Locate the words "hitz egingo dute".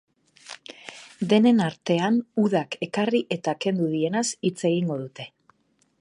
4.51-5.33